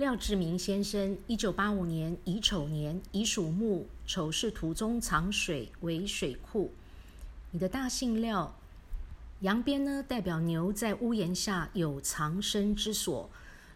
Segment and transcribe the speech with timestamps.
[0.00, 6.70] 廖志明先生，一九八五年乙丑年，乙属木，丑是土中藏水为水库。
[7.50, 8.56] 你的大姓廖，
[9.40, 13.28] 阳边呢代表牛在屋檐下有藏身之所，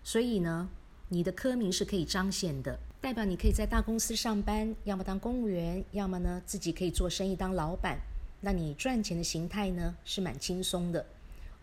[0.03, 0.71] 所以呢，
[1.11, 7.98] 你的科名是可以彰显的，代表你可以在大公司上班，要么当公务员，要么呢自己可以做生意当老板。
[8.41, 11.04] 那你赚钱的形态呢是蛮轻松的。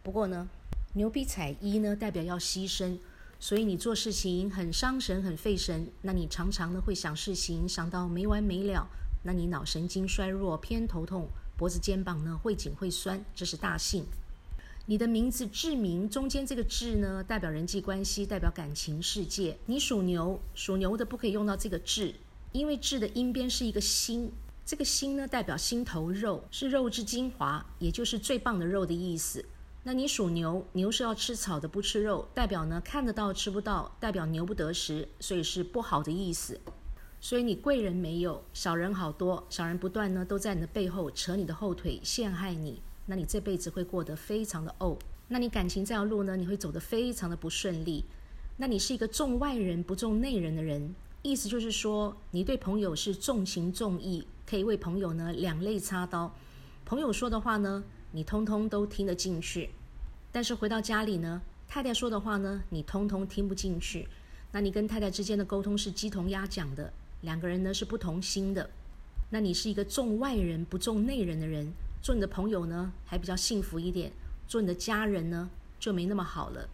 [0.04, 0.48] 不过呢，
[0.94, 3.00] 牛皮彩衣呢代表要牺牲。
[3.44, 8.88] 所以你做事情很伤神、很费神，那你常常呢会想事情想到没完没了，
[9.24, 14.06] 那你脑神经衰弱、偏头痛，脖子、肩膀呢会紧会酸，这是大幸。
[14.86, 19.58] 你的名字志明中间这个志呢代表人际关系，代表感情世界。
[19.66, 22.14] 你属牛，属牛的不可以用到这个志，
[22.52, 24.32] 因为志的阴边是一个心，
[24.64, 29.44] 这个心呢代表心头肉，是肉之精华，也就是最棒的肉的意思。
[29.84, 36.62] 那你属牛，牛是要吃草的，不吃肉，代表呢看得到吃不到，代表牛不得食，所以是不好的意思。
[37.20, 42.80] 所以你贵人没有，小人好多，小人不断呢都在你的背后扯你的后腿，陷害你。
[43.08, 44.96] 那你这辈子会过得非常的怄。
[45.28, 48.06] 那你感情这条路呢，你会走得非常的不顺利。
[48.58, 56.32] 那你是一个重外人不重内人的人，意思就是说你对朋友是重情重义，可以为朋友呢两肋插刀。
[56.86, 57.84] 朋友说的话呢。
[58.14, 59.70] 你通通都听得进去，
[60.32, 64.08] 但是回到家里呢，太太说的话呢，你通通听不进去。
[64.52, 68.70] 那你跟太太之间的沟通是鸡同鸭讲的，两个人呢是不同心的。
[69.30, 71.72] 那你是一个重外人不重内人的人，
[72.02, 74.12] 做你的朋友呢还比较幸福一点，
[74.48, 76.70] 做你的家人呢就没那么好了。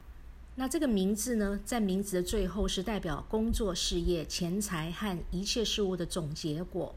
[0.56, 6.96] 那这个名字呢，在名字的最后是代表工作事业、钱财和一切事物的总结果。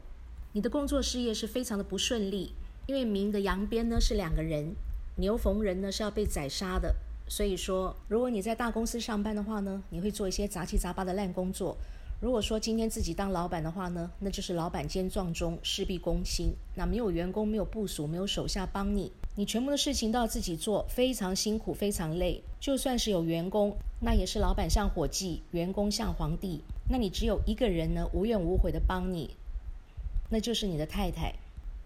[0.53, 2.53] 你的工作事业是非常的不顺利。
[2.87, 4.75] 因为明的阳边呢是两个人，
[5.15, 6.95] 牛逢人呢是要被宰杀的，
[7.27, 11.77] 所以说如果你在大公司上班的话呢，你会做一些杂七杂八的烂工作。
[12.19, 16.53] 如果说今天自己当老板的话呢，那就是老板兼撞钟，事必躬亲。
[16.75, 22.43] 那没有员工，没有部署，没有手下帮你，你全部的事情都要自己做，非常辛苦，非常累。
[22.59, 26.61] 就算是有员工，那也是老板像伙计，员工像皇帝。
[26.87, 29.35] 那你只有一个人呢，无怨无悔的帮你，
[30.29, 31.33] 那就是你的太太。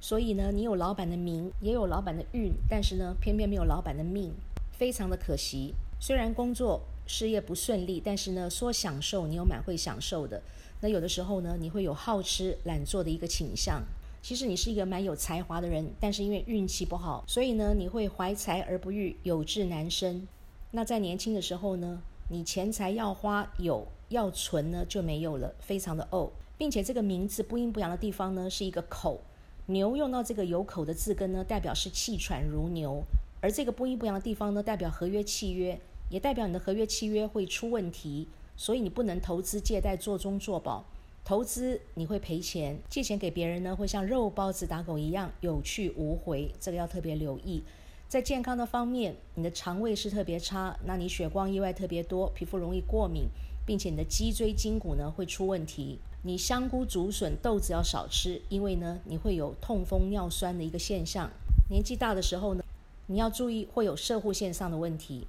[0.07, 4.31] 所以呢，你有老板的名，也有老板的运，但是呢，偏偏没有老板的命，
[4.71, 5.73] 非常的可惜。
[5.99, 10.39] 虽然工作事业不顺利，但是呢，说享受，你有蛮会享受的。
[10.81, 13.81] 那有的时候呢，你会有好吃懒做的一个倾向。
[14.21, 20.27] 其实你是一个蛮有才华的人，但是因为运气不好，所以呢，你会怀才而不遇，有志难伸。
[20.69, 21.99] 那在年轻的时候呢，
[22.29, 26.29] 你钱财要花有，要存呢就没有了，非常的怄，
[26.59, 29.19] 并且这个名字不阴不阳的地方呢，是一个口。
[29.67, 33.01] 牛用到这个有口的字根呢，代表是气喘如牛；
[33.41, 40.85] 而这个不阴不阳的地方呢，代表合约契约，也代表你的合约契约会出问题，所以你不能投资借贷做中做保。
[41.23, 47.63] 投资你会赔钱，借钱给别人呢，会像肉包子打狗一样有去无回，这个要特别留意。
[48.07, 53.23] 在健康的方面，你的肠胃是特别差，那你血光意外特别多，皮肤容易过敏，
[53.65, 55.97] 并且你的脊椎筋骨呢会出问题。
[56.27, 61.29] 你香菇、竹笋、豆子要少吃，因为呢，你会有痛风、尿酸的一个现象。
[61.69, 62.63] 年纪大的时候呢，
[63.05, 65.27] 你要注意会有射护线上的问题。